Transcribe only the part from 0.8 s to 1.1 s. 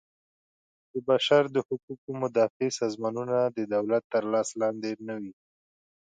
د